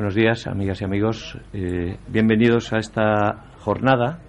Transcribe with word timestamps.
Buenos 0.00 0.14
días, 0.14 0.46
amigas 0.46 0.80
y 0.80 0.84
amigos. 0.84 1.38
Eh, 1.52 1.98
bienvenidos 2.08 2.72
a 2.72 2.78
esta 2.78 3.50
jornada 3.58 4.20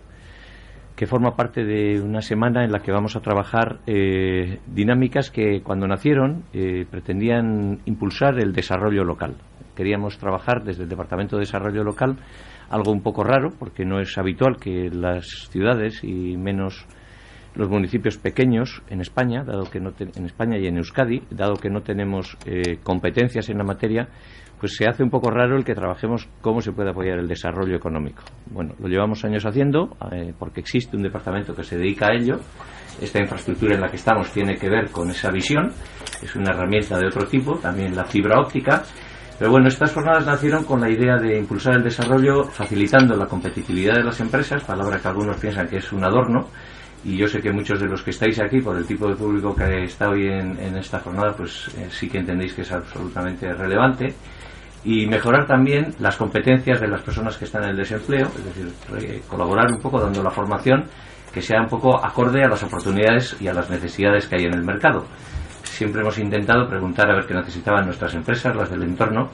que 0.97 1.08
forma 1.08 1.38
parte 1.38 1.63
de 1.63 2.01
una 2.01 2.21
semana 2.21 2.66
en 2.66 2.74
la 2.74 2.79
que 2.79 2.92
vamos 2.92 3.16
a 3.16 3.21
trabajar 3.21 3.79
eh, 3.88 4.60
dinámicas 4.68 5.31
que 5.31 5.62
cuando 5.63 5.88
nacieron 5.88 6.44
eh, 6.52 6.86
pretendían 6.92 7.79
impulsar 7.86 8.38
el 8.42 8.52
desarrollo 8.52 9.05
local. 9.05 9.38
Queríamos 9.73 10.18
trabajar 10.18 10.62
desde 10.65 10.84
el 10.84 10.89
Departamento 10.89 11.38
de 11.38 11.44
Desarrollo 11.44 11.85
Local 11.85 12.17
algo 12.69 12.92
un 12.92 13.01
poco 13.01 13.24
raro 13.24 13.51
porque 13.58 13.85
no 13.85 14.01
es 14.01 14.17
habitual 14.17 14.58
que 14.58 14.90
las 14.92 15.47
ciudades 15.49 16.03
y 16.03 16.35
menos 16.35 16.85
los 17.55 17.70
municipios 17.70 18.18
pequeños 18.18 18.81
en 18.90 19.02
España, 19.02 19.44
dado 19.44 19.70
que 19.70 19.80
no 19.80 19.94
en 19.99 20.26
España 20.26 20.58
y 20.58 20.67
en 20.67 20.77
Euskadi, 20.77 21.23
dado 21.30 21.55
que 21.55 21.70
no 21.70 21.81
tenemos 21.81 22.38
eh, 22.45 22.80
competencias 22.84 23.49
en 23.49 23.58
la 23.58 23.63
materia, 23.63 24.08
pues 24.62 24.76
se 24.76 24.88
hace 24.88 25.02
un 25.02 25.09
poco 25.09 25.31
raro 25.31 25.58
el 25.58 25.63
que 25.63 25.73
trabajemos 25.73 26.30
cómo 26.40 26.62
se 26.62 26.72
puede 26.72 26.91
apoyar 26.91 27.17
el 27.17 27.27
desarrollo 27.27 27.75
económico. 27.75 28.22
Bueno, 28.52 28.75
lo 28.80 28.88
llevamos 28.88 29.25
años 29.25 29.44
haciendo 29.44 29.98
eh, 30.11 30.34
porque 30.38 30.59
existe 30.59 30.95
un 30.95 31.02
departamento 31.02 31.55
que 31.55 31.63
se 31.63 31.77
dedica 31.77 32.08
a 32.08 32.16
ello. 32.16 32.39
Esta 33.02 33.20
infraestructura 33.20 33.73
en 33.73 33.81
la 33.81 33.89
que 33.89 33.95
estamos 33.95 34.31
tiene 34.31 34.58
que 34.58 34.70
ver 34.70 34.91
con 34.91 35.09
esa 35.09 35.31
visión. 35.31 35.72
Es 36.22 36.36
una 36.36 36.52
herramienta 36.52 36.99
de 36.99 37.08
otro 37.08 37.25
tipo, 37.25 37.55
también 37.55 37.95
la 37.95 38.05
fibra 38.05 38.39
óptica. 38.39 38.83
Pero 39.39 39.49
bueno, 39.49 39.67
estas 39.67 39.91
jornadas 39.91 40.27
nacieron 40.27 40.63
con 40.63 40.80
la 40.80 40.91
idea 40.91 41.17
de 41.17 41.39
impulsar 41.39 41.77
el 41.77 41.83
desarrollo 41.83 42.44
facilitando 42.44 43.16
la 43.16 43.25
competitividad 43.25 43.95
de 43.95 44.03
las 44.03 44.20
empresas, 44.20 44.63
palabra 44.63 44.99
que 44.99 45.08
algunos 45.08 45.38
piensan 45.38 45.67
que 45.67 45.77
es 45.77 45.91
un 45.91 46.03
adorno, 46.03 46.49
y 47.03 47.17
yo 47.17 47.27
sé 47.27 47.41
que 47.41 47.51
muchos 47.51 47.79
de 47.79 47.87
los 47.87 48.03
que 48.03 48.11
estáis 48.11 48.39
aquí, 48.39 48.61
por 48.61 48.77
el 48.77 48.85
tipo 48.85 49.07
de 49.07 49.15
público 49.15 49.55
que 49.55 49.83
está 49.83 50.09
hoy 50.09 50.27
en, 50.27 50.75
esta 50.77 50.99
jornada, 50.99 51.33
pues 51.35 51.69
eh, 51.77 51.87
sí 51.89 52.07
que 52.07 52.19
entendéis 52.19 52.53
que 52.53 52.61
es 52.61 52.71
absolutamente 52.71 53.51
relevante. 53.53 54.13
Y 54.83 55.05
mejorar 55.05 55.45
también 55.45 55.93
las 55.99 56.17
competencias 56.17 56.81
de 56.81 56.87
las 56.87 57.01
personas 57.01 57.37
que 57.37 57.45
están 57.45 57.63
en 57.63 57.69
el 57.71 57.77
desempleo, 57.77 58.27
es 58.27 58.45
decir, 58.45 59.21
colaborar 59.27 59.71
un 59.71 59.80
poco 59.80 59.99
dando 59.99 60.23
la 60.23 60.31
formación 60.31 60.85
que 61.31 61.41
sea 61.41 61.61
un 61.61 61.67
poco 61.67 62.03
acorde 62.03 62.43
a 62.43 62.47
las 62.47 62.61
oportunidades 62.63 63.38
y 63.39 63.47
a 63.47 63.53
las 63.53 63.69
necesidades 63.69 64.27
que 64.27 64.36
hay 64.36 64.45
en 64.45 64.53
el 64.53 64.63
mercado. 64.63 65.05
Siempre 65.63 66.02
hemos 66.02 66.17
intentado 66.19 66.67
preguntar 66.67 67.09
a 67.09 67.15
ver 67.15 67.25
qué 67.25 67.33
necesitaban 67.33 67.86
nuestras 67.86 68.13
empresas, 68.13 68.55
las 68.55 68.69
del 68.69 68.83
entorno, 68.83 69.30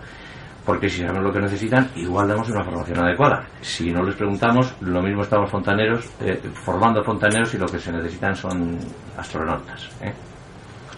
porque 0.67 0.89
si 0.89 0.99
sabemos 0.99 1.23
lo 1.23 1.31
que 1.31 1.39
necesitan, 1.39 1.87
igual 1.95 2.27
damos 2.27 2.49
una 2.49 2.61
formación 2.61 2.99
adecuada. 2.99 3.47
Si 3.61 3.89
no 3.89 4.03
les 4.03 4.15
preguntamos, 4.15 4.75
lo 4.81 5.01
mismo 5.01 5.21
estamos 5.21 5.49
fontaneros, 5.49 6.05
eh, 6.19 6.41
formando 6.55 7.01
fontaneros 7.05 7.53
y 7.53 7.57
lo 7.57 7.67
que 7.67 7.79
se 7.79 7.89
necesitan 7.89 8.35
son 8.35 8.77
astronautas. 9.17 9.89
¿eh? 10.01 10.11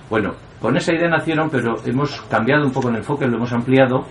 Bueno, 0.09 0.33
con 0.59 0.75
esa 0.75 0.91
idea 0.91 1.07
nacieron, 1.07 1.51
pero 1.51 1.75
hemos 1.85 2.19
cambiado 2.23 2.65
un 2.65 2.71
poco 2.71 2.89
el 2.89 2.95
enfoque, 2.95 3.27
lo 3.27 3.37
hemos 3.37 3.53
ampliado 3.53 4.07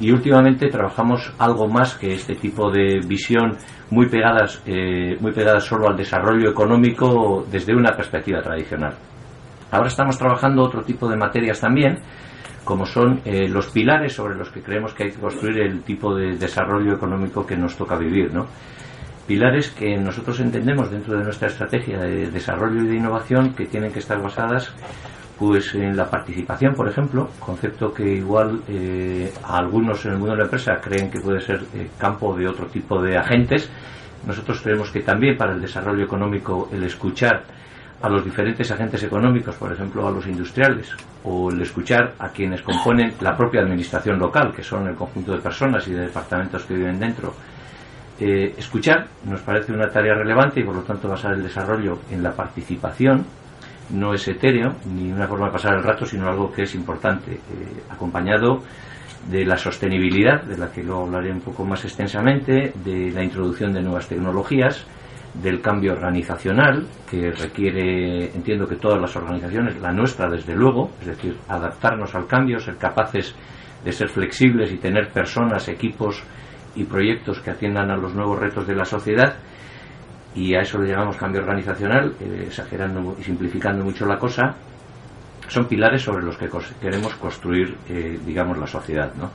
y 0.00 0.10
últimamente 0.10 0.68
trabajamos 0.68 1.30
algo 1.38 1.68
más 1.68 1.94
que 1.96 2.14
este 2.14 2.34
tipo 2.34 2.70
de 2.70 3.00
visión 3.06 3.58
muy 3.90 4.08
pegadas, 4.08 4.62
eh, 4.64 5.18
muy 5.20 5.32
pegadas 5.32 5.64
solo 5.64 5.88
al 5.90 5.96
desarrollo 5.98 6.48
económico 6.48 7.44
desde 7.50 7.76
una 7.76 7.94
perspectiva 7.94 8.40
tradicional. 8.40 8.94
Ahora 9.70 9.88
estamos 9.88 10.16
trabajando 10.16 10.62
otro 10.62 10.82
tipo 10.84 11.06
de 11.06 11.18
materias 11.18 11.60
también, 11.60 11.98
como 12.66 12.84
son 12.84 13.20
eh, 13.24 13.48
los 13.48 13.68
pilares 13.68 14.12
sobre 14.12 14.34
los 14.34 14.50
que 14.50 14.60
creemos 14.60 14.92
que 14.92 15.04
hay 15.04 15.12
que 15.12 15.20
construir 15.20 15.60
el 15.60 15.82
tipo 15.82 16.12
de 16.12 16.36
desarrollo 16.36 16.94
económico 16.94 17.46
que 17.46 17.56
nos 17.56 17.76
toca 17.76 17.96
vivir, 17.96 18.34
¿no? 18.34 18.48
Pilares 19.24 19.70
que 19.70 19.96
nosotros 19.96 20.40
entendemos 20.40 20.90
dentro 20.90 21.16
de 21.16 21.22
nuestra 21.22 21.46
estrategia 21.46 22.00
de 22.00 22.28
desarrollo 22.28 22.82
y 22.82 22.88
de 22.88 22.96
innovación 22.96 23.54
que 23.54 23.66
tienen 23.66 23.92
que 23.92 24.00
estar 24.00 24.20
basadas 24.20 24.74
pues 25.38 25.76
en 25.76 25.96
la 25.96 26.10
participación, 26.10 26.74
por 26.74 26.88
ejemplo, 26.88 27.30
concepto 27.38 27.94
que 27.94 28.14
igual 28.14 28.62
eh, 28.66 29.32
algunos 29.44 30.04
en 30.04 30.12
el 30.12 30.18
mundo 30.18 30.32
de 30.32 30.38
la 30.38 30.44
empresa 30.44 30.80
creen 30.82 31.08
que 31.08 31.20
puede 31.20 31.40
ser 31.40 31.60
eh, 31.72 31.90
campo 31.96 32.36
de 32.36 32.48
otro 32.48 32.66
tipo 32.66 33.00
de 33.00 33.16
agentes. 33.16 33.70
Nosotros 34.26 34.60
creemos 34.60 34.90
que 34.90 35.02
también 35.02 35.36
para 35.36 35.52
el 35.52 35.60
desarrollo 35.60 36.04
económico 36.04 36.68
el 36.72 36.82
escuchar 36.82 37.44
a 38.02 38.08
los 38.08 38.24
diferentes 38.24 38.70
agentes 38.70 39.02
económicos, 39.02 39.54
por 39.56 39.72
ejemplo 39.72 40.06
a 40.06 40.10
los 40.10 40.26
industriales, 40.26 40.94
o 41.24 41.50
el 41.50 41.60
escuchar 41.62 42.14
a 42.18 42.28
quienes 42.28 42.62
componen 42.62 43.14
la 43.20 43.36
propia 43.36 43.62
administración 43.62 44.18
local, 44.18 44.52
que 44.54 44.62
son 44.62 44.86
el 44.86 44.94
conjunto 44.94 45.32
de 45.32 45.38
personas 45.38 45.86
y 45.88 45.92
de 45.92 46.02
departamentos 46.02 46.64
que 46.64 46.74
viven 46.74 46.98
dentro. 46.98 47.32
Eh, 48.18 48.54
escuchar 48.56 49.06
nos 49.24 49.40
parece 49.40 49.72
una 49.72 49.88
tarea 49.88 50.14
relevante 50.14 50.60
y 50.60 50.64
por 50.64 50.74
lo 50.74 50.82
tanto 50.82 51.08
basar 51.08 51.34
el 51.34 51.42
desarrollo 51.42 51.98
en 52.10 52.22
la 52.22 52.32
participación 52.32 53.26
no 53.90 54.14
es 54.14 54.26
etéreo 54.26 54.74
ni 54.86 55.12
una 55.12 55.28
forma 55.28 55.46
de 55.46 55.52
pasar 55.52 55.74
el 55.74 55.82
rato, 55.82 56.06
sino 56.06 56.28
algo 56.28 56.50
que 56.50 56.62
es 56.62 56.74
importante, 56.74 57.32
eh, 57.32 57.82
acompañado 57.90 58.62
de 59.30 59.44
la 59.44 59.56
sostenibilidad, 59.56 60.42
de 60.42 60.56
la 60.56 60.70
que 60.70 60.82
luego 60.82 61.04
hablaré 61.04 61.32
un 61.32 61.40
poco 61.40 61.64
más 61.64 61.84
extensamente, 61.84 62.72
de 62.84 63.10
la 63.10 63.22
introducción 63.22 63.72
de 63.72 63.82
nuevas 63.82 64.08
tecnologías, 64.08 64.86
del 65.42 65.60
cambio 65.60 65.92
organizacional, 65.92 66.86
que 67.08 67.30
requiere, 67.30 68.26
entiendo 68.34 68.66
que 68.66 68.76
todas 68.76 69.00
las 69.00 69.14
organizaciones, 69.16 69.80
la 69.80 69.92
nuestra 69.92 70.28
desde 70.28 70.54
luego, 70.54 70.90
es 71.00 71.08
decir, 71.08 71.36
adaptarnos 71.48 72.14
al 72.14 72.26
cambio, 72.26 72.58
ser 72.58 72.76
capaces 72.76 73.34
de 73.84 73.92
ser 73.92 74.08
flexibles 74.08 74.72
y 74.72 74.78
tener 74.78 75.08
personas, 75.10 75.68
equipos 75.68 76.22
y 76.74 76.84
proyectos 76.84 77.40
que 77.40 77.50
atiendan 77.50 77.90
a 77.90 77.96
los 77.96 78.14
nuevos 78.14 78.38
retos 78.38 78.66
de 78.66 78.74
la 78.74 78.84
sociedad, 78.84 79.36
y 80.34 80.54
a 80.54 80.60
eso 80.60 80.78
le 80.78 80.90
llamamos 80.90 81.16
cambio 81.16 81.40
organizacional, 81.40 82.14
eh, 82.20 82.44
exagerando 82.46 83.16
y 83.18 83.22
simplificando 83.22 83.84
mucho 83.84 84.06
la 84.06 84.18
cosa, 84.18 84.54
son 85.48 85.66
pilares 85.66 86.02
sobre 86.02 86.24
los 86.24 86.36
que 86.36 86.48
queremos 86.80 87.14
construir, 87.14 87.76
eh, 87.88 88.18
digamos, 88.24 88.58
la 88.58 88.66
sociedad, 88.66 89.12
¿no? 89.14 89.30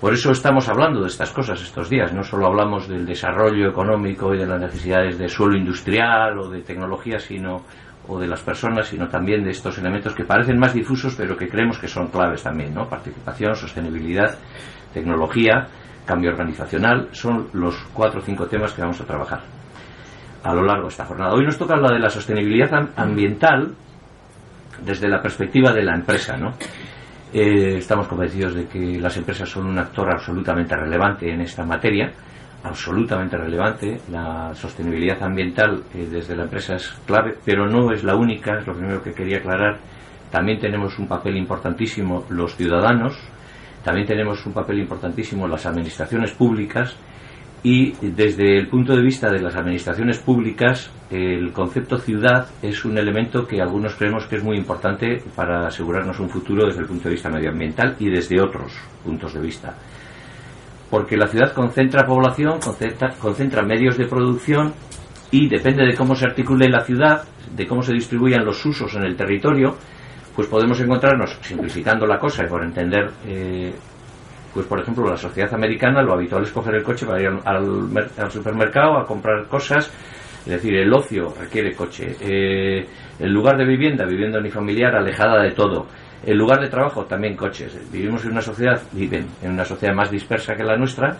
Por 0.00 0.12
eso 0.12 0.32
estamos 0.32 0.68
hablando 0.68 1.00
de 1.00 1.06
estas 1.06 1.30
cosas 1.30 1.60
estos 1.62 1.88
días. 1.88 2.12
No 2.12 2.22
solo 2.22 2.46
hablamos 2.46 2.88
del 2.88 3.06
desarrollo 3.06 3.68
económico 3.68 4.34
y 4.34 4.38
de 4.38 4.46
las 4.46 4.60
necesidades 4.60 5.18
de 5.18 5.28
suelo 5.28 5.56
industrial 5.56 6.38
o 6.38 6.50
de 6.50 6.62
tecnología, 6.62 7.18
sino 7.18 7.62
o 8.06 8.18
de 8.18 8.26
las 8.26 8.42
personas, 8.42 8.88
sino 8.88 9.08
también 9.08 9.44
de 9.44 9.50
estos 9.50 9.78
elementos 9.78 10.14
que 10.14 10.24
parecen 10.24 10.58
más 10.58 10.74
difusos, 10.74 11.14
pero 11.16 11.36
que 11.36 11.48
creemos 11.48 11.78
que 11.78 11.88
son 11.88 12.08
claves 12.08 12.42
también, 12.42 12.74
¿no? 12.74 12.86
Participación, 12.86 13.56
sostenibilidad, 13.56 14.36
tecnología, 14.92 15.68
cambio 16.04 16.30
organizacional, 16.30 17.08
son 17.12 17.48
los 17.54 17.74
cuatro 17.94 18.20
o 18.20 18.22
cinco 18.22 18.46
temas 18.46 18.74
que 18.74 18.82
vamos 18.82 19.00
a 19.00 19.04
trabajar 19.04 19.40
a 20.42 20.52
lo 20.52 20.62
largo 20.62 20.82
de 20.82 20.88
esta 20.90 21.06
jornada. 21.06 21.32
Hoy 21.32 21.44
nos 21.44 21.56
toca 21.56 21.76
la 21.76 21.90
de 21.90 21.98
la 21.98 22.10
sostenibilidad 22.10 22.90
ambiental 22.96 23.74
desde 24.84 25.08
la 25.08 25.22
perspectiva 25.22 25.72
de 25.72 25.82
la 25.82 25.94
empresa, 25.94 26.36
¿no? 26.36 26.52
Eh, 27.36 27.78
estamos 27.78 28.06
convencidos 28.06 28.54
de 28.54 28.68
que 28.68 29.00
las 29.00 29.16
empresas 29.16 29.48
son 29.48 29.66
un 29.66 29.76
actor 29.76 30.08
absolutamente 30.08 30.76
relevante 30.76 31.28
en 31.28 31.40
esta 31.40 31.64
materia, 31.64 32.12
absolutamente 32.62 33.36
relevante. 33.36 34.02
La 34.08 34.54
sostenibilidad 34.54 35.20
ambiental 35.20 35.82
eh, 35.92 36.06
desde 36.08 36.36
la 36.36 36.44
empresa 36.44 36.76
es 36.76 36.90
clave, 37.04 37.36
pero 37.44 37.66
no 37.66 37.90
es 37.90 38.04
la 38.04 38.14
única, 38.14 38.60
es 38.60 38.66
lo 38.68 38.74
primero 38.74 39.02
que 39.02 39.12
quería 39.12 39.38
aclarar. 39.38 39.80
También 40.30 40.60
tenemos 40.60 40.96
un 41.00 41.08
papel 41.08 41.36
importantísimo 41.36 42.24
los 42.28 42.54
ciudadanos, 42.54 43.18
también 43.82 44.06
tenemos 44.06 44.46
un 44.46 44.52
papel 44.52 44.78
importantísimo 44.78 45.48
las 45.48 45.66
administraciones 45.66 46.30
públicas 46.30 46.96
y 47.64 47.92
desde 48.02 48.58
el 48.58 48.68
punto 48.68 48.94
de 48.94 49.02
vista 49.02 49.30
de 49.30 49.40
las 49.40 49.56
administraciones 49.56 50.18
públicas, 50.18 50.90
el 51.10 51.50
concepto 51.50 51.96
ciudad 51.96 52.46
es 52.60 52.84
un 52.84 52.98
elemento 52.98 53.46
que 53.46 53.62
algunos 53.62 53.94
creemos 53.94 54.26
que 54.26 54.36
es 54.36 54.44
muy 54.44 54.58
importante 54.58 55.22
para 55.34 55.66
asegurarnos 55.66 56.20
un 56.20 56.28
futuro 56.28 56.66
desde 56.66 56.82
el 56.82 56.86
punto 56.86 57.04
de 57.04 57.14
vista 57.14 57.30
medioambiental 57.30 57.96
y 57.98 58.10
desde 58.10 58.38
otros 58.38 58.70
puntos 59.02 59.32
de 59.32 59.40
vista. 59.40 59.74
Porque 60.90 61.16
la 61.16 61.26
ciudad 61.26 61.54
concentra 61.54 62.04
población, 62.04 62.60
concentra, 63.18 63.62
medios 63.62 63.96
de 63.96 64.08
producción 64.08 64.74
y 65.30 65.48
depende 65.48 65.86
de 65.86 65.94
cómo 65.96 66.14
se 66.14 66.26
articule 66.26 66.68
la 66.68 66.84
ciudad, 66.84 67.24
de 67.56 67.66
cómo 67.66 67.82
se 67.82 67.94
distribuyan 67.94 68.44
los 68.44 68.62
usos 68.66 68.94
en 68.94 69.04
el 69.04 69.16
territorio, 69.16 69.74
pues 70.36 70.48
podemos 70.48 70.78
encontrarnos, 70.80 71.38
simplificando 71.40 72.06
la 72.06 72.18
cosa 72.18 72.44
y 72.44 72.46
por 72.46 72.62
entender 72.62 73.10
eh, 73.26 73.72
pues 74.54 74.66
por 74.66 74.80
ejemplo 74.80 75.08
la 75.10 75.16
sociedad 75.16 75.52
americana 75.52 76.00
lo 76.00 76.14
habitual 76.14 76.44
es 76.44 76.52
coger 76.52 76.76
el 76.76 76.84
coche 76.84 77.04
para 77.04 77.20
ir 77.20 77.28
al, 77.44 78.30
supermercado 78.30 78.96
a 78.96 79.04
comprar 79.04 79.48
cosas, 79.48 79.92
es 80.46 80.52
decir, 80.52 80.76
el 80.76 80.92
ocio 80.92 81.34
requiere 81.38 81.74
coche, 81.74 82.16
eh, 82.20 82.86
el 83.18 83.32
lugar 83.32 83.56
de 83.58 83.64
vivienda, 83.64 84.04
vivienda 84.04 84.38
unifamiliar 84.38 84.94
alejada 84.94 85.42
de 85.42 85.50
todo, 85.50 85.86
el 86.24 86.38
lugar 86.38 86.60
de 86.60 86.68
trabajo 86.68 87.04
también 87.04 87.36
coches. 87.36 87.76
Vivimos 87.90 88.24
en 88.24 88.32
una 88.32 88.40
sociedad, 88.40 88.80
viven 88.92 89.26
en 89.42 89.52
una 89.52 89.64
sociedad 89.64 89.94
más 89.94 90.10
dispersa 90.10 90.54
que 90.54 90.62
la 90.62 90.76
nuestra 90.76 91.16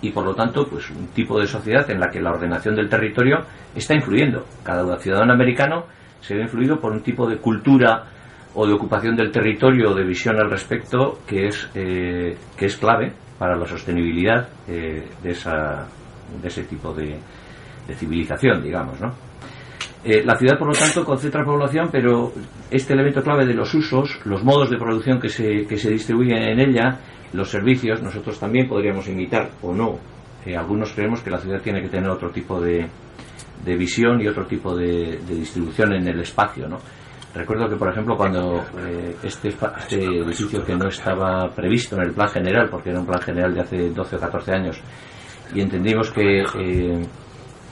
y 0.00 0.10
por 0.10 0.24
lo 0.24 0.34
tanto 0.34 0.66
pues 0.66 0.90
un 0.90 1.08
tipo 1.08 1.38
de 1.38 1.46
sociedad 1.46 1.88
en 1.90 2.00
la 2.00 2.08
que 2.08 2.20
la 2.20 2.30
ordenación 2.30 2.74
del 2.74 2.88
territorio 2.88 3.44
está 3.74 3.94
influyendo. 3.94 4.46
Cada 4.62 4.96
ciudadano 4.98 5.32
americano 5.32 5.84
se 6.20 6.34
ve 6.34 6.42
influido 6.42 6.80
por 6.80 6.92
un 6.92 7.02
tipo 7.02 7.28
de 7.28 7.36
cultura 7.36 8.06
o 8.54 8.66
de 8.66 8.72
ocupación 8.72 9.16
del 9.16 9.30
territorio 9.30 9.90
o 9.90 9.94
de 9.94 10.04
visión 10.04 10.36
al 10.36 10.50
respecto 10.50 11.18
que 11.26 11.48
es, 11.48 11.68
eh, 11.74 12.36
que 12.56 12.66
es 12.66 12.76
clave 12.76 13.12
para 13.38 13.56
la 13.56 13.66
sostenibilidad 13.66 14.48
eh, 14.68 15.08
de, 15.22 15.30
esa, 15.30 15.86
de 16.40 16.48
ese 16.48 16.64
tipo 16.64 16.92
de, 16.94 17.18
civilización, 17.94 18.62
digamos. 18.62 19.00
¿no? 19.00 19.12
Eh, 20.04 20.22
la 20.24 20.36
ciudad, 20.36 20.58
por 20.58 20.68
lo 20.68 20.74
tanto, 20.74 21.04
concentra 21.04 21.44
población, 21.44 21.88
pero 21.90 22.32
este 22.70 22.92
elemento 22.92 23.22
clave 23.22 23.46
de 23.46 23.54
los 23.54 23.74
usos, 23.74 24.20
los 24.24 24.42
modos 24.42 24.70
de 24.70 24.76
producción 24.76 25.18
que 25.18 25.28
se, 25.28 25.66
que 25.66 25.76
se 25.76 25.90
distribuyen 25.90 26.42
en 26.42 26.60
ella, 26.60 26.98
los 27.32 27.50
servicios, 27.50 28.02
nosotros 28.02 28.38
también 28.38 28.68
podríamos 28.68 29.08
imitar 29.08 29.50
o 29.62 29.74
no. 29.74 29.98
Eh, 30.46 30.56
algunos 30.56 30.92
creemos 30.92 31.22
que 31.22 31.30
la 31.30 31.38
ciudad 31.38 31.60
tiene 31.60 31.82
que 31.82 31.88
tener 31.88 32.08
otro 32.08 32.30
tipo 32.30 32.60
de, 32.60 32.86
de 33.64 33.76
visión 33.76 34.20
y 34.20 34.28
otro 34.28 34.46
tipo 34.46 34.76
de, 34.76 35.18
distribución 35.26 35.94
en 35.94 36.06
el 36.06 36.20
espacio, 36.20 36.68
¿no? 36.68 36.78
Recuerdo 37.34 37.68
que, 37.68 37.76
por 37.76 37.90
ejemplo, 37.90 38.16
cuando 38.16 38.64
eh, 38.78 39.16
este, 39.24 39.48
este, 39.48 40.04
edificio 40.04 40.64
que 40.64 40.76
no 40.76 40.86
estaba 40.86 41.48
previsto 41.48 41.96
en 41.96 42.02
el 42.02 42.12
plan 42.12 42.28
general, 42.28 42.68
porque 42.70 42.90
era 42.90 43.00
un 43.00 43.06
plan 43.06 43.20
general 43.20 43.52
de 43.54 43.60
hace 43.60 43.90
12 43.90 44.16
o 44.16 44.20
14 44.20 44.52
años, 44.52 44.80
y 45.52 45.60
entendimos 45.60 46.12
que 46.12 46.42
eh, 46.42 47.06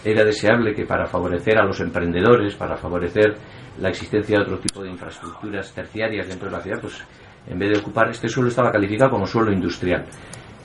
era 0.05 0.25
deseable 0.25 0.75
que 0.75 0.85
para 0.85 1.07
favorecer 1.07 1.59
a 1.59 1.65
los 1.65 1.79
emprendedores, 1.81 2.57
para 2.57 2.77
favorecer 2.77 3.37
la 3.79 3.89
existencia 3.89 4.39
de 4.39 4.43
otro 4.43 4.59
tipo 4.59 4.83
de 4.83 4.91
infraestructuras 4.91 5.73
terciarias 5.73 6.27
dentro 6.27 6.49
de 6.51 6.57
la 6.57 6.61
ciudad, 6.61 6.81
pues 6.81 7.05
en 7.47 7.59
vez 7.59 7.71
de 7.71 7.79
ocupar 7.79 8.11
este 8.11 8.29
suelo 8.29 8.49
estaba 8.49 8.73
calificado 8.73 9.13
como 9.13 9.27
suelo 9.27 9.53
industrial. 9.53 10.05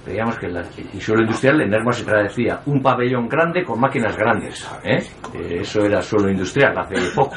Veíamos 0.08 0.40
que 0.40 0.48
el 0.48 1.02
suelo 1.02 1.22
industrial 1.22 1.62
en 1.62 1.74
Hermo 1.74 1.92
se 1.92 2.06
traducía 2.06 2.62
un 2.66 2.82
pabellón 2.82 3.28
grande 3.28 3.64
con 3.64 3.80
máquinas 3.80 4.16
grandes. 4.16 4.66
¿eh? 4.84 5.04
Eso 5.60 5.82
era 5.82 6.02
suelo 6.02 6.30
industrial 6.30 6.78
hace 6.78 6.96
poco. 7.14 7.36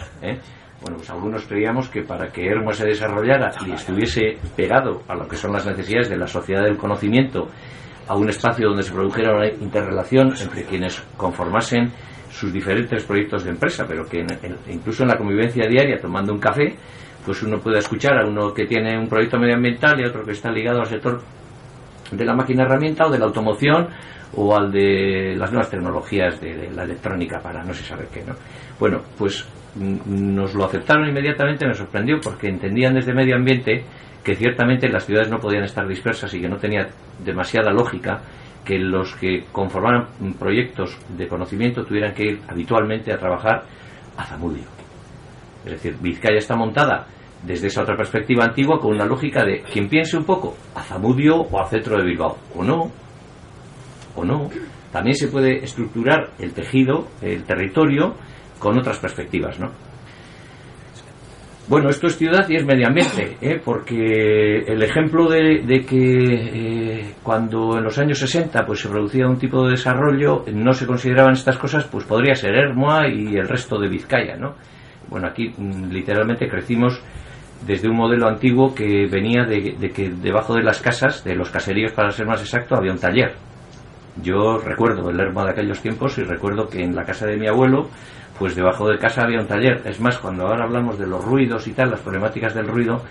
Bueno, 0.83 0.97
pues 0.97 1.11
algunos 1.11 1.45
creíamos 1.45 1.89
que 1.89 2.03
para 2.03 2.29
que 2.29 2.47
Hermo 2.47 2.73
se 2.73 2.87
desarrollara 2.87 3.51
y 3.67 3.73
estuviese 3.73 4.39
pegado 4.57 5.03
a 5.09 5.15
lo 5.15 5.29
que 5.29 5.37
son 5.37 5.53
las 5.53 5.67
necesidades 5.67 6.09
de 6.09 6.17
la 6.17 6.27
sociedad 6.27 6.63
del 6.63 6.79
conocimiento, 6.79 7.49
a 8.09 8.17
un 8.17 8.29
espacio 8.29 8.69
donde 8.69 8.83
se 8.83 8.93
produjera 8.93 9.37
una 9.37 9.47
interrelación 9.47 10.35
entre 10.41 10.65
quienes 10.65 11.01
conformasen 11.17 11.93
sus 12.31 12.53
diferentes 12.53 13.05
proyectos 13.05 13.45
de 13.45 13.51
empresa, 13.51 13.85
pero 13.87 14.07
que 14.07 14.25
incluso 14.69 15.03
en 15.03 15.11
la 15.11 15.17
convivencia 15.17 15.67
diaria, 15.69 15.97
tomando 16.01 16.33
un 16.33 16.41
café, 16.41 16.75
pues 17.25 17.43
uno 17.43 17.59
puede 17.59 17.79
escuchar 17.79 18.19
a 18.19 18.27
uno 18.27 18.53
que 18.55 18.67
tiene 18.67 18.99
un 18.99 19.09
proyecto 19.09 19.39
medioambiental 19.39 20.01
y 20.01 20.05
a 20.05 20.09
otro 20.09 20.25
que 20.25 20.33
está 20.33 20.51
ligado 20.51 20.81
al 20.81 20.87
sector 20.87 21.21
de 22.11 22.25
la 22.25 22.35
máquina 22.35 22.65
herramienta 22.65 23.07
o 23.07 23.11
de 23.11 23.19
la 23.19 23.27
automoción 23.27 23.89
o 24.35 24.57
al 24.57 24.71
de 24.71 25.35
las 25.37 25.51
nuevas 25.51 25.71
tecnologías 25.71 26.41
de, 26.41 26.71
la 26.71 26.85
electrónica 26.85 27.41
para 27.41 27.63
no 27.63 27.75
sé 27.75 27.85
saber 27.85 28.09
qué, 28.13 28.25
¿no? 28.25 28.35
Bueno, 28.79 29.03
pues 29.19 29.47
nos 29.77 30.55
lo 30.55 30.65
aceptaron 30.65 31.09
inmediatamente, 31.09 31.67
me 31.67 31.75
sorprendió 31.75 32.19
porque 32.21 32.49
entendían 32.49 32.95
desde 32.95 33.15
medio 33.15 33.37
ambiente 33.37 33.85
que 34.25 34.35
ciertamente 34.35 34.89
las 34.89 35.07
ciudades 35.07 35.31
no 35.31 35.39
podían 35.39 35.65
estar 35.65 35.87
dispersas 35.87 36.33
y 36.35 36.41
que 36.41 36.49
no 36.49 36.57
tenía 36.57 36.89
demasiada 37.25 37.71
lógica 37.71 38.21
que 38.65 38.79
los 38.79 39.15
que 39.17 39.45
conformaran 39.51 40.07
proyectos 40.39 40.99
de 41.17 41.27
conocimiento 41.27 41.85
tuvieran 41.85 42.15
que 42.15 42.25
ir 42.25 42.41
habitualmente 42.49 43.13
a 43.13 43.19
trabajar 43.19 43.65
a 44.17 44.25
Zamudio. 44.25 44.65
Es 45.65 45.73
decir, 45.73 45.97
Vizcaya 46.01 46.39
está 46.39 46.57
montada 46.57 47.07
desde 47.43 47.69
esa 47.69 47.83
otra 47.83 47.97
perspectiva 47.97 48.45
antigua 48.45 48.79
con 48.79 48.95
una 48.95 49.07
lógica 49.07 49.45
de 49.45 49.63
quien 49.63 49.89
piense 49.89 50.17
un 50.17 50.25
poco 50.25 50.57
a 50.75 50.83
Zamudio 50.83 51.37
o 51.37 51.61
a 51.61 51.67
Centro 51.69 51.97
de 51.97 52.05
Bilbao, 52.05 52.37
o 52.55 52.63
no, 52.63 52.91
o 54.15 54.25
no. 54.25 54.51
También 54.93 55.15
se 55.15 55.29
puede 55.29 55.65
estructurar 55.65 56.31
el 56.39 56.53
tejido, 56.53 57.07
el 57.23 57.45
territorio, 57.45 58.15
con 58.61 58.79
otras 58.79 59.01
perspectivas, 59.01 59.59
¿no? 59.59 59.73
Bueno, 61.71 61.89
esto 61.89 62.09
es 62.09 62.17
ciudad 62.17 62.49
y 62.49 62.57
es 62.57 62.65
medio 62.65 62.89
ambiente, 62.89 63.37
¿eh? 63.41 63.61
porque 63.65 64.59
el 64.67 64.83
ejemplo 64.83 65.29
de, 65.29 65.85
que 65.89 65.95
eh, 65.95 67.15
cuando 67.23 67.79
en 67.79 67.85
los 67.85 67.97
años 67.97 68.19
60 68.19 68.67
pues, 68.67 68.81
se 68.81 68.89
producía 68.89 69.29
un 69.29 69.39
tipo 69.39 69.65
de 69.65 69.71
desarrollo, 69.71 70.45
no 70.53 70.73
se 70.73 70.85
consideraban 70.85 71.35
estas 71.35 71.59
cosas, 71.59 71.85
pues 71.85 72.05
podría 72.07 72.35
ser 72.35 72.57
Hermoa 72.57 73.07
y 73.09 73.37
el 73.37 73.47
resto 73.47 73.79
de 73.79 73.89
Vizcaya, 73.89 74.37
¿no? 74.37 74.57
Bueno, 75.09 75.29
aquí 75.29 75.53
mm, 75.57 75.93
literalmente 75.93 76.49
crecimos 76.49 77.01
desde 77.65 77.89
un 77.89 77.97
modelo 77.97 78.27
antiguo 78.27 78.75
que 78.75 79.07
venía 79.07 79.45
de, 79.45 79.93
que 79.95 80.11
debajo 80.11 80.55
de 80.55 80.65
las 80.65 80.81
casas, 80.81 81.23
de 81.23 81.37
los 81.37 81.51
caseríos 81.51 81.93
para 81.93 82.11
ser 82.11 82.27
más 82.27 82.41
exacto, 82.41 82.75
había 82.75 82.91
un 82.91 82.99
taller. 82.99 83.35
Yo 84.21 84.59
recuerdo 84.59 85.09
el 85.11 85.17
Lerma 85.17 85.45
de 85.45 85.51
aquellos 85.53 85.81
tiempos 85.81 86.19
y 86.19 86.23
recuerdo 86.23 86.69
que 86.69 86.83
en 86.83 86.97
la 86.97 87.05
casa 87.05 87.27
de 87.27 87.37
mi 87.37 87.47
abuelo, 87.47 87.89
pues 88.41 88.57
debajo 88.57 88.89
de 88.89 88.97
casa 88.97 89.25
había 89.25 89.39
un 89.39 89.47
taller. 89.47 89.83
Es 89.85 90.01
más, 90.01 90.17
cuando 90.19 90.47
ahora 90.47 90.65
hablamos 90.65 90.99
de 90.99 91.07
los 91.07 91.23
ruidos 91.23 91.67
y 91.67 91.73
tal, 91.73 91.91
las 91.91 92.01
problemáticas 92.01 92.55
del 92.55 92.67
ruido, 92.67 93.05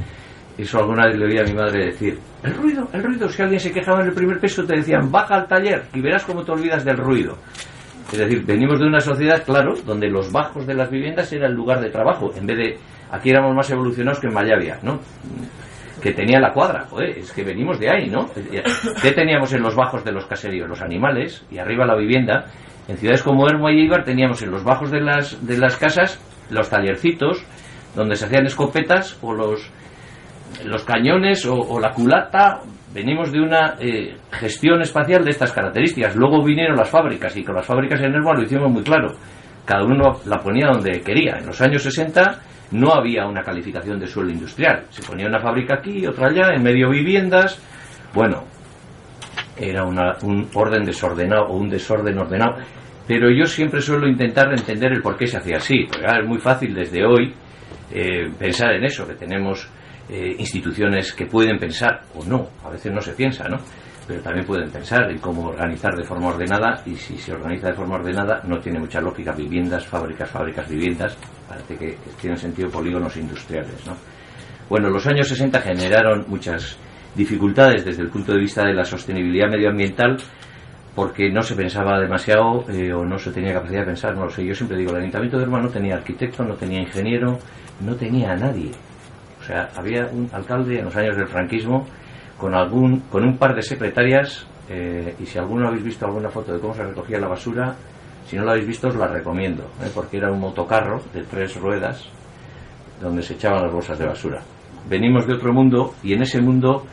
eso 0.58 0.80
alguna 0.80 1.06
vez 1.06 1.20
le 1.20 1.26
oí 1.28 1.38
a 1.38 1.44
mi 1.44 1.54
madre 1.54 1.86
decir, 1.86 2.18
el 2.42 2.56
ruido, 2.56 2.88
el 2.92 3.04
ruido, 3.04 3.30
si 3.30 3.44
alguien 3.44 3.60
se 3.60 3.72
quejaba 3.72 4.02
en 4.02 4.08
el 4.08 4.14
primer 4.14 4.40
peso 4.40 4.66
te 4.66 4.78
decían, 4.78 5.12
baja 5.12 5.36
al 5.36 5.48
taller 5.48 5.84
y 5.94 6.02
verás 6.02 6.26
cómo 6.26 6.44
te 6.44 6.52
olvidas 6.52 6.84
del 6.84 6.98
ruido. 6.98 7.38
Es 8.12 8.18
decir, 8.18 8.44
venimos 8.44 8.80
de 8.80 8.88
una 8.88 9.00
sociedad, 9.00 9.44
claro, 9.46 9.76
donde 9.86 10.10
los 10.10 10.32
bajos 10.32 10.66
de 10.66 10.74
las 10.74 10.90
viviendas 10.90 11.32
era 11.32 11.46
el 11.46 11.54
lugar 11.54 11.80
de 11.80 11.92
trabajo, 11.92 12.32
en 12.36 12.48
vez 12.48 12.58
de 12.58 12.78
aquí 13.12 13.30
éramos 13.30 13.56
más 13.56 13.70
evolucionados 13.70 14.20
que 14.20 14.28
en 14.28 14.34
Mayavia, 14.34 14.80
¿no? 14.82 15.00
Que 16.02 16.12
tenía 16.12 16.40
la 16.40 16.52
cuadra, 16.54 16.88
joder, 16.90 17.20
es 17.20 17.32
que 17.32 17.44
venimos 17.44 17.80
de 17.80 17.92
ahí, 17.92 18.10
¿no? 18.10 18.32
¿Qué 19.00 19.12
teníamos 19.12 19.54
en 19.54 19.62
los 19.62 19.76
bajos 19.76 20.04
de 20.04 20.12
los 20.12 20.26
caseríos? 20.26 20.68
Los 20.68 20.82
animales 20.82 21.46
y 21.52 21.60
arriba 21.60 21.86
la 21.86 21.96
vivienda. 21.96 22.46
En 22.90 22.98
ciudades 22.98 23.22
como 23.22 23.48
Hermo 23.48 23.70
y 23.70 23.84
Ibar 23.84 24.04
teníamos 24.04 24.42
en 24.42 24.50
los 24.50 24.64
bajos 24.64 24.90
de 24.90 25.00
las, 25.00 25.46
de 25.46 25.60
las 25.60 25.78
casas 25.78 26.20
los 26.50 26.72
tallercitos 26.72 27.46
donde 27.96 28.16
se 28.16 28.26
hacían 28.26 28.48
escopetas 28.48 29.16
o 29.22 29.32
los, 29.32 29.72
los 30.66 30.84
cañones 30.86 31.46
o, 31.46 31.80
la 31.80 31.92
culata. 31.92 32.62
Venimos 32.92 33.32
de 33.32 33.42
una 33.42 33.76
eh, 33.80 34.18
gestión 34.32 34.82
espacial 34.82 35.24
de 35.24 35.30
estas 35.30 35.52
características. 35.52 36.16
Luego 36.16 36.44
vinieron 36.44 36.78
las 36.78 36.90
fábricas 36.90 37.38
y 37.38 37.44
con 37.44 37.54
las 37.54 37.66
fábricas 37.68 38.02
en 38.02 38.16
Hermo 38.16 38.34
lo 38.34 38.42
hicimos 38.42 38.72
muy 38.72 38.82
claro. 38.82 39.14
Cada 39.66 39.84
uno 39.84 40.22
la 40.26 40.40
ponía 40.40 40.70
donde 40.74 41.00
quería. 41.02 41.38
En 41.38 41.46
los 41.46 41.62
años 41.62 41.84
60 41.84 42.40
no 42.72 42.92
había 42.92 43.28
una 43.28 43.44
calificación 43.44 44.00
de 44.00 44.08
suelo 44.08 44.32
industrial. 44.32 44.86
Se 44.90 45.04
ponía 45.04 45.28
una 45.28 45.40
fábrica 45.40 45.76
aquí, 45.76 46.08
otra 46.08 46.30
allá, 46.30 46.56
en 46.56 46.64
medio 46.64 46.90
viviendas. 46.90 47.62
Bueno, 48.16 48.46
era 49.56 49.84
un 49.84 50.50
orden 50.56 50.84
desordenado 50.86 51.50
o 51.50 51.58
un 51.58 51.70
desorden 51.70 52.18
ordenado. 52.18 52.56
Pero 53.10 53.32
yo 53.32 53.48
siempre 53.48 53.82
suelo 53.82 54.08
intentar 54.08 54.52
entender 54.52 54.94
el 54.94 55.02
por 55.02 55.18
qué 55.18 55.26
se 55.26 55.38
hacía 55.38 55.58
así. 55.58 55.88
Porque 55.92 56.06
es 56.06 56.28
muy 56.28 56.38
fácil 56.38 56.76
desde 56.76 57.04
hoy 57.04 57.34
eh, 57.92 58.30
pensar 58.38 58.74
en 58.74 58.84
eso, 58.86 59.08
que 59.08 59.16
tenemos 59.16 59.68
eh, 60.08 60.36
instituciones 60.38 61.12
que 61.14 61.26
pueden 61.26 61.58
pensar 61.58 62.02
o 62.14 62.24
no. 62.24 62.48
A 62.64 62.70
veces 62.70 62.94
no 62.94 63.02
se 63.02 63.14
piensa, 63.14 63.48
¿no? 63.50 63.58
pero 64.08 64.22
también 64.22 64.46
pueden 64.46 64.70
pensar 64.70 65.10
en 65.10 65.18
cómo 65.18 65.50
organizar 65.50 65.96
de 65.96 66.04
forma 66.04 66.30
ordenada 66.30 66.82
y 66.86 66.96
si 66.96 67.16
se 67.18 67.32
organiza 67.32 67.68
de 67.68 67.74
forma 67.74 67.96
ordenada 67.96 68.42
no 68.44 68.60
tiene 68.60 68.80
mucha 68.80 69.00
lógica 69.00 69.34
viviendas, 69.34 69.86
fábricas, 69.86 70.28
fábricas, 70.30 70.68
viviendas, 70.68 71.16
parece 71.48 71.78
que, 71.78 71.98
tienen 72.20 72.38
sentido 72.38 72.70
polígonos 72.70 73.16
industriales. 73.18 73.86
¿no? 73.86 73.96
Bueno, 74.68 74.90
los 74.90 75.06
años 75.06 75.28
60 75.28 75.62
generaron 75.62 76.26
muchas 76.28 76.76
dificultades 77.16 77.86
desde 77.86 78.02
el 78.02 78.10
punto 78.10 78.34
de 78.34 78.40
vista 78.40 78.66
de 78.66 78.74
la 78.74 78.84
sostenibilidad 78.84 79.48
medioambiental 79.48 80.18
porque 81.00 81.30
no 81.30 81.42
se 81.42 81.56
pensaba 81.56 81.98
demasiado 81.98 82.66
eh, 82.70 82.92
o 82.92 83.06
no 83.06 83.18
se 83.18 83.32
tenía 83.32 83.54
capacidad 83.54 83.80
de 83.80 83.86
pensar, 83.86 84.14
no 84.18 84.26
lo 84.26 84.30
sé. 84.30 84.46
Yo 84.46 84.54
siempre 84.54 84.78
digo, 84.78 84.92
el 84.92 84.98
Ayuntamiento 84.98 85.38
de 85.38 85.44
Hermano 85.44 85.68
no 85.68 85.70
tenía 85.70 85.96
arquitecto, 85.96 86.44
no 86.44 86.56
tenía 86.56 86.82
ingeniero, 86.82 87.40
no 87.80 87.96
tenía 87.96 88.34
a 88.34 88.36
nadie. 88.36 88.72
O 89.40 89.42
sea, 89.42 89.70
había 89.78 90.08
un 90.12 90.30
alcalde 90.34 90.80
en 90.80 90.84
los 90.84 90.96
años 90.98 91.16
del 91.16 91.28
franquismo 91.30 91.88
con 92.38 92.54
algún 92.54 93.00
con 93.10 93.24
un 93.24 93.38
par 93.38 93.56
de 93.56 93.62
secretarias 93.62 94.46
eh, 94.68 95.16
y 95.18 95.26
si 95.26 95.40
alguno 95.40 95.70
habéis 95.70 95.86
visto 95.86 96.06
alguna 96.06 96.30
foto 96.30 96.52
de 96.52 96.60
cómo 96.60 96.74
se 96.74 96.84
recogía 96.84 97.18
la 97.18 97.30
basura 97.30 97.78
si 98.26 98.36
no 98.36 98.44
la 98.44 98.52
habéis 98.52 98.68
visto 98.68 98.90
os 98.90 98.96
la 98.98 99.08
recomiendo 99.08 99.64
¿eh? 99.82 99.90
porque 99.96 100.18
era 100.18 100.30
un 100.30 100.40
motocarro 100.40 101.02
de 101.14 101.24
tres 101.24 101.56
ruedas 101.56 102.10
donde 103.02 103.24
se 103.24 103.34
echaban 103.34 103.64
las 103.64 103.74
bolsas 103.74 104.00
de 104.00 104.06
basura 104.06 104.42
venimos 104.88 105.28
de 105.28 105.34
otro 105.34 105.52
mundo 105.52 105.96
y 106.02 106.14
en 106.14 106.22
ese 106.22 106.40
mundo 106.40 106.86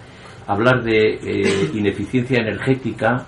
hablar 0.48 0.82
de 0.82 1.14
eh, 1.14 1.70
ineficiencia 1.75 2.40
energética 2.40 3.26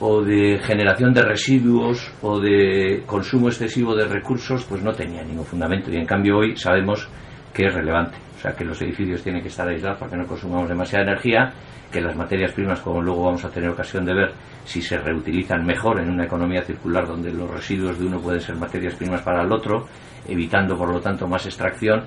o 0.00 0.22
de 0.22 0.58
generación 0.60 1.12
de 1.12 1.22
residuos 1.22 2.12
o 2.22 2.38
de 2.40 3.02
consumo 3.06 3.48
excesivo 3.48 3.94
de 3.94 4.06
recursos 4.06 4.64
pues 4.64 4.82
no 4.82 4.92
tenía 4.92 5.22
ningún 5.22 5.44
fundamento 5.44 5.90
y 5.90 5.96
en 5.96 6.06
cambio 6.06 6.38
hoy 6.38 6.56
sabemos 6.56 7.08
que 7.52 7.66
es 7.66 7.74
relevante 7.74 8.28
o 8.38 8.40
sea, 8.40 8.52
que 8.52 8.64
los 8.64 8.80
edificios 8.82 9.20
tienen 9.20 9.42
que 9.42 9.48
estar 9.48 9.66
aislados 9.66 9.98
para 9.98 10.12
que 10.12 10.16
no 10.16 10.24
consumamos 10.24 10.68
demasiada 10.68 11.04
energía, 11.10 11.52
que 11.90 12.00
las 12.00 12.14
materias 12.14 12.52
primas, 12.52 12.78
como 12.78 13.02
luego 13.02 13.24
vamos 13.24 13.44
a 13.44 13.50
tener 13.50 13.68
ocasión 13.68 14.04
de 14.04 14.14
ver, 14.14 14.32
si 14.64 14.80
se 14.80 14.96
reutilizan 14.96 15.66
mejor 15.66 15.98
en 15.98 16.08
una 16.08 16.24
economía 16.24 16.62
circular 16.62 17.08
donde 17.08 17.32
los 17.32 17.50
residuos 17.50 17.98
de 17.98 18.06
uno 18.06 18.20
pueden 18.20 18.40
ser 18.40 18.54
materias 18.54 18.94
primas 18.94 19.22
para 19.22 19.42
el 19.42 19.50
otro, 19.50 19.88
evitando 20.28 20.78
por 20.78 20.88
lo 20.92 21.00
tanto 21.00 21.26
más 21.26 21.46
extracción, 21.46 22.04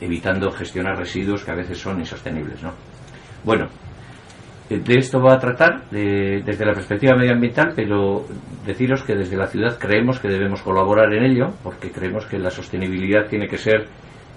evitando 0.00 0.50
gestionar 0.52 0.96
residuos 0.96 1.44
que 1.44 1.50
a 1.50 1.54
veces 1.54 1.76
son 1.76 1.98
insostenibles. 1.98 2.62
¿no? 2.62 2.72
Bueno, 3.44 3.68
de 4.68 4.98
esto 4.98 5.20
va 5.20 5.34
a 5.34 5.38
tratar 5.38 5.90
desde 5.90 6.64
la 6.64 6.72
perspectiva 6.72 7.14
medioambiental, 7.16 7.72
pero 7.76 8.24
deciros 8.64 9.02
que 9.02 9.14
desde 9.14 9.36
la 9.36 9.46
ciudad 9.46 9.78
creemos 9.78 10.18
que 10.18 10.28
debemos 10.28 10.62
colaborar 10.62 11.12
en 11.12 11.24
ello, 11.24 11.52
porque 11.62 11.90
creemos 11.90 12.24
que 12.26 12.38
la 12.38 12.50
sostenibilidad 12.50 13.26
tiene 13.28 13.46
que 13.46 13.58
ser 13.58 13.86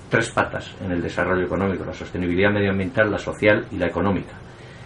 tres 0.09 0.29
patas 0.31 0.75
en 0.81 0.91
el 0.91 1.01
desarrollo 1.01 1.45
económico, 1.45 1.85
la 1.85 1.93
sostenibilidad 1.93 2.51
medioambiental, 2.51 3.09
la 3.09 3.17
social 3.17 3.65
y 3.71 3.77
la 3.77 3.87
económica. 3.87 4.33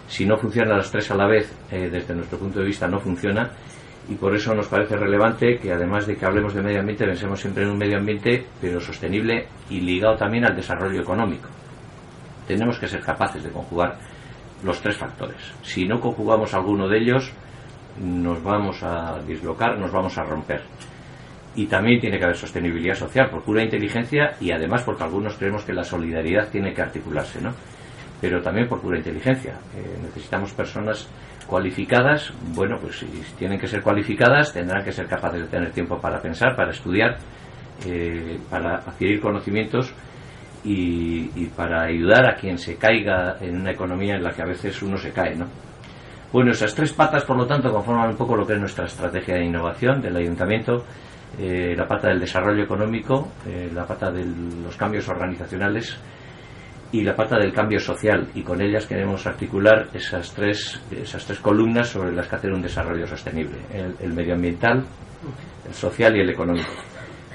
Si 0.08 0.26
no 0.26 0.38
funcionan 0.38 0.78
las 0.78 0.92
tres 0.92 1.10
a 1.10 1.16
la 1.16 1.28
vez, 1.28 1.52
eh, 1.72 1.90
desde 1.90 2.14
nuestro 2.14 2.38
punto 2.38 2.60
de 2.60 2.66
vista 2.66 2.88
no 2.88 3.00
funciona 3.00 3.50
y 4.10 4.16
por 4.16 4.36
eso 4.36 4.54
nos 4.54 4.68
parece 4.68 4.96
relevante 4.96 5.58
que 5.58 5.72
además 5.72 6.06
de 6.06 6.16
que 6.16 6.26
hablemos 6.26 6.54
de 6.54 6.62
medio 6.62 6.80
ambiente, 6.80 7.06
pensemos 7.06 7.40
siempre 7.40 7.64
en 7.64 7.72
un 7.72 7.78
medio 7.78 7.98
ambiente, 7.98 8.46
pero 8.60 8.80
sostenible 8.80 9.48
y 9.70 9.80
ligado 9.80 10.18
también 10.18 10.46
al 10.46 10.56
desarrollo 10.56 11.02
económico. 11.02 11.50
Tenemos 12.48 12.78
que 12.78 12.88
ser 12.88 13.02
capaces 13.02 13.44
de 13.44 13.52
conjugar 13.52 13.98
los 14.64 14.82
tres 14.82 14.98
factores. 14.98 15.42
Si 15.62 15.86
no 15.86 16.00
conjugamos 16.00 16.54
alguno 16.54 16.88
de 16.88 16.98
ellos, 17.00 17.32
nos 18.00 18.42
vamos 18.44 18.82
a 18.84 19.20
dislocar, 19.28 19.78
nos 19.78 19.92
vamos 19.92 20.18
a 20.18 20.24
romper. 20.24 20.62
Y 21.56 21.66
también 21.66 22.00
tiene 22.00 22.18
que 22.18 22.24
haber 22.24 22.38
sostenibilidad 22.38 22.96
social 22.96 23.30
por 23.30 23.44
pura 23.44 23.64
inteligencia 23.64 24.36
y 24.40 24.52
además 24.52 24.84
porque 24.84 25.04
algunos 25.04 25.36
creemos 25.36 25.66
que 25.66 25.74
la 25.74 25.84
solidaridad 25.84 26.50
tiene 26.50 26.74
que 26.74 26.82
articularse, 26.82 27.42
¿no? 27.42 27.54
Pero 28.22 28.42
también 28.42 28.70
por 28.70 28.80
pura 28.80 28.98
inteligencia. 28.98 29.56
Eh, 29.76 30.00
necesitamos 30.02 30.54
personas 30.54 31.10
cualificadas, 31.48 32.32
bueno, 32.56 32.78
pues 32.80 33.00
si 33.00 33.06
tienen 33.38 33.60
que 33.60 33.68
ser 33.68 33.82
cualificadas, 33.82 34.54
tendrán 34.54 34.86
que 34.86 34.94
ser 34.94 35.08
capaces 35.08 35.42
de 35.42 35.48
tener 35.48 35.72
tiempo 35.72 36.00
para 36.00 36.22
pensar, 36.22 36.56
para 36.56 36.72
estudiar, 36.72 37.18
eh, 37.86 38.40
para 38.50 38.76
adquirir 38.76 39.20
conocimientos 39.20 39.94
y, 40.64 41.46
para 41.56 41.84
ayudar 41.84 42.30
a 42.30 42.36
quien 42.36 42.58
se 42.58 42.76
caiga 42.76 43.38
en 43.42 43.62
una 43.62 43.72
economía 43.72 44.16
en 44.16 44.24
la 44.24 44.32
que 44.32 44.42
a 44.42 44.46
veces 44.46 44.82
uno 44.84 44.98
se 44.98 45.12
cae, 45.12 45.36
¿no? 45.36 45.48
Bueno, 46.32 46.52
esas 46.52 46.74
tres 46.74 46.94
patas, 46.94 47.26
por 47.26 47.36
lo 47.36 47.46
tanto, 47.46 47.72
conforman 47.72 48.10
un 48.10 48.16
poco 48.16 48.36
lo 48.36 48.46
que 48.46 48.54
es 48.54 48.60
nuestra 48.60 48.86
estrategia 48.86 49.36
de 49.36 49.46
innovación 49.46 50.02
del 50.02 50.16
ayuntamiento, 50.16 50.86
eh, 51.38 51.74
la 51.76 51.88
pata 51.88 52.08
del 52.08 52.20
desarrollo 52.20 52.64
económico, 52.64 53.30
eh, 53.48 53.70
la 53.74 53.86
pata 53.86 54.12
de 54.12 54.26
los 54.64 54.78
cambios 54.78 55.10
organizacionales 55.10 55.98
y 56.94 57.02
la 57.04 57.16
pata 57.16 57.38
del 57.38 57.52
cambio 57.52 57.80
social. 57.80 58.28
Y 58.34 58.44
con 58.44 58.62
ellas 58.62 58.86
queremos 58.86 59.26
articular 59.28 59.90
esas 59.94 60.34
tres, 60.34 60.82
esas 60.92 61.26
tres 61.26 61.40
columnas 61.40 61.90
sobre 61.90 62.14
las 62.14 62.28
que 62.28 62.36
hacer 62.36 62.52
un 62.52 62.62
desarrollo 62.62 63.08
sostenible, 63.08 63.58
el 63.74 64.14
medioambiental, 64.14 64.86
el 65.68 65.74
social 65.74 66.16
y 66.16 66.22
el 66.22 66.30
económico. 66.30 66.72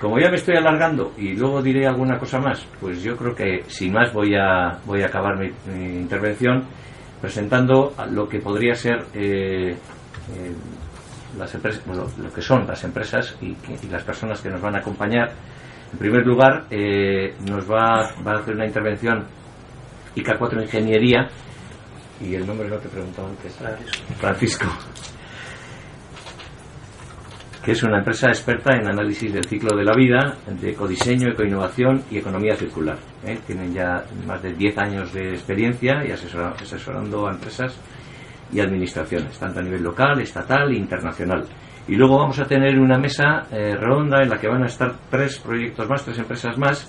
Como 0.01 0.19
ya 0.19 0.29
me 0.29 0.37
estoy 0.37 0.57
alargando 0.57 1.13
y 1.17 1.35
luego 1.35 1.63
diré 1.63 1.87
alguna 1.87 2.19
cosa 2.19 2.39
más, 2.39 2.67
pues 2.81 3.03
yo 3.03 3.17
creo 3.17 3.35
que 3.35 3.65
sin 3.67 3.95
más 3.95 4.13
voy 4.13 4.35
a, 4.35 4.79
voy 4.85 5.03
a 5.03 5.07
acabar 5.07 5.39
mi, 5.39 5.47
intervención 5.75 6.65
presentando 7.21 7.95
lo 8.11 8.29
que 8.29 8.41
podría 8.41 8.75
ser 8.75 9.07
eh, 9.15 9.71
eh, 9.71 10.55
las 11.39 11.55
empresas, 11.55 11.83
lo 11.87 12.33
que 12.33 12.43
son 12.43 12.67
las 12.67 12.85
empresas 12.85 13.37
y, 13.41 13.57
las 13.89 14.03
personas 14.03 14.41
que 14.43 14.51
nos 14.51 14.61
van 14.61 14.77
a 14.77 14.81
acompañar. 14.81 15.33
En 15.93 15.99
primer 15.99 16.27
lugar, 16.27 16.67
eh, 16.71 17.35
nos 17.49 17.71
va, 17.71 18.13
va, 18.27 18.33
a 18.33 18.39
hacer 18.41 18.55
una 18.55 18.67
intervención 18.67 19.25
IK4 20.15 20.63
Ingeniería 20.63 21.29
y 22.21 22.35
el 22.35 22.47
nombre 22.47 22.69
no 22.69 22.77
te 22.77 22.89
he 22.89 22.91
preguntado 22.91 23.29
antes. 23.29 23.59
Francisco 24.19 24.67
que 27.67 27.73
es 27.73 27.83
una 27.83 27.99
empresa 27.99 28.29
experta 28.29 28.77
en 28.77 28.87
análisis 28.87 29.33
del 29.33 29.45
ciclo 29.45 29.77
de 29.77 29.83
la 29.83 29.93
vida, 29.93 30.37
de 30.47 30.71
ecodiseño, 30.71 31.31
ecoinnovación 31.31 32.01
y 32.13 32.19
economía 32.19 32.55
circular. 32.55 32.97
¿eh? 33.25 33.41
Tienen 33.45 33.75
ya 33.75 34.05
más 34.25 34.41
de 34.41 34.53
10 34.53 34.79
años 34.79 35.13
de 35.13 35.31
experiencia 35.31 36.07
y 36.07 36.13
asesorando 36.13 37.27
a 37.27 37.33
empresas 37.33 37.77
y 38.53 38.61
administraciones, 38.61 39.37
tanto 39.37 39.59
a 39.59 39.63
nivel 39.65 39.83
local, 39.83 40.21
estatal 40.21 40.71
e 40.71 40.77
internacional. 40.77 41.45
Y 41.89 41.97
luego 41.97 42.19
vamos 42.19 42.39
a 42.39 42.45
tener 42.45 42.79
una 42.79 42.99
mesa 42.99 43.49
eh, 43.51 43.75
redonda 43.75 44.23
en 44.23 44.31
la 44.31 44.39
que 44.39 44.47
van 44.47 44.63
a 44.63 44.67
estar 44.67 44.95
tres 45.11 45.41
proyectos 45.41 45.89
más, 45.89 46.05
tres 46.05 46.21
empresas 46.21 46.57
más, 46.59 46.89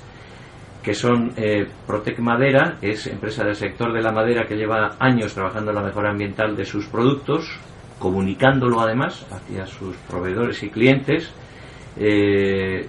que 0.83 0.93
son 0.93 1.31
eh, 1.37 1.67
Protec 1.87 2.19
Madera, 2.19 2.77
que 2.79 2.91
es 2.91 3.07
empresa 3.07 3.43
del 3.43 3.55
sector 3.55 3.91
de 3.91 4.03
la 4.03 4.11
madera 4.11 4.45
que 4.47 4.55
lleva 4.55 4.95
años 4.99 5.33
trabajando 5.33 5.71
en 5.71 5.77
la 5.77 5.83
mejora 5.83 6.11
ambiental 6.11 6.55
de 6.55 6.65
sus 6.65 6.85
productos, 6.85 7.59
comunicándolo 7.99 8.79
además 8.79 9.25
hacia 9.31 9.65
sus 9.65 9.95
proveedores 10.09 10.61
y 10.63 10.69
clientes. 10.69 11.31
Eh, 11.97 12.87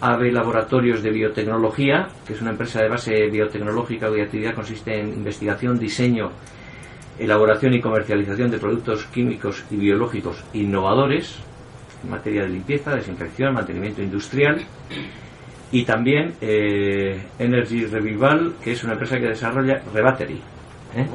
AVE 0.00 0.32
Laboratorios 0.32 1.00
de 1.02 1.10
Biotecnología, 1.10 2.08
que 2.26 2.32
es 2.32 2.40
una 2.40 2.50
empresa 2.50 2.82
de 2.82 2.88
base 2.88 3.30
biotecnológica 3.30 4.08
cuya 4.08 4.24
actividad 4.24 4.54
consiste 4.54 4.98
en 4.98 5.10
investigación, 5.10 5.78
diseño, 5.78 6.30
elaboración 7.20 7.74
y 7.74 7.80
comercialización 7.80 8.50
de 8.50 8.58
productos 8.58 9.04
químicos 9.06 9.64
y 9.70 9.76
biológicos 9.76 10.44
innovadores 10.54 11.38
en 12.02 12.10
materia 12.10 12.42
de 12.42 12.48
limpieza, 12.48 12.96
desinfección, 12.96 13.54
mantenimiento 13.54 14.02
industrial. 14.02 14.60
Y 15.70 15.84
también 15.84 16.34
eh, 16.40 17.22
Energy 17.38 17.86
Revival, 17.86 18.54
que 18.62 18.72
es 18.72 18.82
una 18.82 18.94
empresa 18.94 19.18
que 19.18 19.28
desarrolla 19.28 19.82
Rebattery, 19.94 20.40
¿eh? 20.96 21.06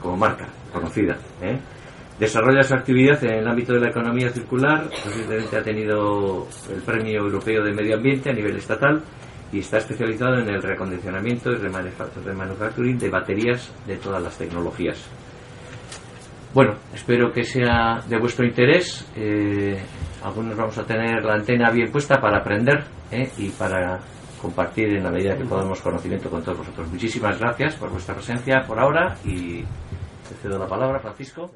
como 0.00 0.18
marca 0.18 0.46
conocida. 0.72 1.16
¿eh? 1.40 1.58
Desarrolla 2.22 2.62
su 2.62 2.74
actividad 2.74 3.24
en 3.24 3.40
el 3.40 3.48
ámbito 3.48 3.72
de 3.72 3.80
la 3.80 3.88
economía 3.88 4.28
circular, 4.28 4.88
recientemente 5.04 5.56
ha 5.56 5.62
tenido 5.64 6.46
el 6.72 6.80
Premio 6.82 7.18
Europeo 7.18 7.64
de 7.64 7.72
Medio 7.72 7.96
Ambiente 7.96 8.30
a 8.30 8.32
nivel 8.32 8.54
estatal 8.54 9.02
y 9.50 9.58
está 9.58 9.78
especializado 9.78 10.38
en 10.38 10.48
el 10.48 10.62
recondicionamiento 10.62 11.50
y 11.50 11.56
remanufacturing 11.56 12.96
de 12.96 13.10
baterías 13.10 13.72
de 13.88 13.96
todas 13.96 14.22
las 14.22 14.38
tecnologías. 14.38 15.04
Bueno, 16.54 16.76
espero 16.94 17.32
que 17.32 17.42
sea 17.42 17.98
de 18.08 18.16
vuestro 18.20 18.46
interés. 18.46 19.04
Eh, 19.16 19.82
algunos 20.22 20.56
vamos 20.56 20.78
a 20.78 20.84
tener 20.84 21.24
la 21.24 21.34
antena 21.34 21.72
bien 21.72 21.90
puesta 21.90 22.20
para 22.20 22.38
aprender 22.38 22.84
eh, 23.10 23.32
y 23.38 23.48
para 23.48 23.98
compartir 24.40 24.90
en 24.90 25.02
la 25.02 25.10
medida 25.10 25.36
que 25.36 25.44
podamos 25.44 25.82
conocimiento 25.82 26.30
con 26.30 26.40
todos 26.40 26.58
vosotros. 26.58 26.88
Muchísimas 26.88 27.36
gracias 27.40 27.74
por 27.74 27.90
vuestra 27.90 28.14
presencia 28.14 28.62
por 28.64 28.78
ahora 28.78 29.16
y 29.24 29.62
te 30.28 30.34
cedo 30.40 30.56
la 30.56 30.68
palabra, 30.68 31.00
Francisco. 31.00 31.50